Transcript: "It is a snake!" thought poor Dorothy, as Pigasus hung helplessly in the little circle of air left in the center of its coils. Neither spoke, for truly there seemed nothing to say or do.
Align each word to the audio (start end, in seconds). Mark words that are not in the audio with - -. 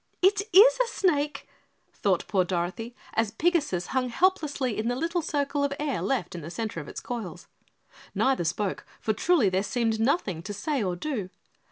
"It 0.23 0.41
is 0.51 0.79
a 0.83 0.87
snake!" 0.87 1.47
thought 1.93 2.25
poor 2.27 2.43
Dorothy, 2.43 2.95
as 3.13 3.29
Pigasus 3.29 3.89
hung 3.89 4.09
helplessly 4.09 4.75
in 4.75 4.87
the 4.87 4.95
little 4.95 5.21
circle 5.21 5.63
of 5.63 5.73
air 5.79 6.01
left 6.01 6.33
in 6.33 6.41
the 6.41 6.49
center 6.49 6.79
of 6.81 6.87
its 6.87 6.99
coils. 6.99 7.45
Neither 8.15 8.43
spoke, 8.43 8.83
for 8.99 9.13
truly 9.13 9.47
there 9.47 9.61
seemed 9.61 9.99
nothing 9.99 10.41
to 10.41 10.55
say 10.55 10.83
or 10.83 10.95
do. 10.95 11.29